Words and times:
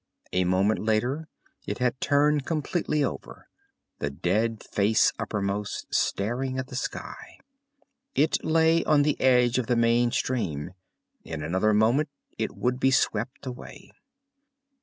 A 0.33 0.45
moment 0.45 0.79
later 0.83 1.27
it 1.67 1.77
had 1.77 2.01
turned 2.01 2.43
completely 2.47 3.03
over, 3.03 3.47
the 3.99 4.09
dead 4.09 4.63
face 4.63 5.13
uppermost, 5.19 5.93
staring 5.93 6.57
at 6.57 6.69
the 6.69 6.75
sky. 6.75 7.37
It 8.15 8.43
lay 8.43 8.83
on 8.85 9.03
the 9.03 9.21
edge 9.21 9.59
of 9.59 9.67
the 9.67 9.75
main 9.75 10.09
stream. 10.09 10.71
In 11.23 11.43
another 11.43 11.71
moment 11.71 12.09
it 12.39 12.55
would 12.57 12.79
be 12.79 12.89
swept 12.89 13.45
away. 13.45 13.91